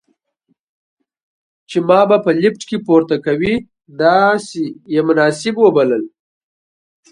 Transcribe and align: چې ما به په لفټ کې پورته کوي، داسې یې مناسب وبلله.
چې 1.69 1.77
ما 1.87 2.01
به 2.09 2.17
په 2.25 2.31
لفټ 2.41 2.61
کې 2.69 2.77
پورته 2.85 3.17
کوي، 3.25 3.53
داسې 4.01 4.63
یې 4.93 5.01
مناسب 5.07 5.55
وبلله. 5.59 6.09